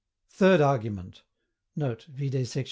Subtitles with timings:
[0.31, 2.59] THIRD ARGUMENT.[Note: Vide sect.